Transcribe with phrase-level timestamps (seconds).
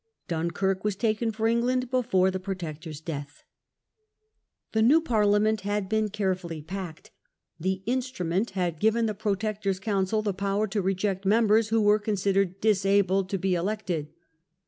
[0.27, 3.43] Dunkirk was taken for England before the Protector's death.
[4.71, 7.11] The new Parliament had been carefully packed.
[7.59, 11.69] The "Instrument" had given the Protector's Council the The •* Petition P^^er to reject members
[11.69, 14.07] who were considered and Advice", "disabled to be elected".